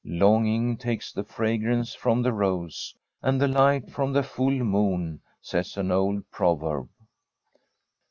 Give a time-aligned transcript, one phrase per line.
[0.03, 5.77] 'Longing takes the fragrance from the rose, and the light from the full moon/ says
[5.77, 6.89] an old proverb.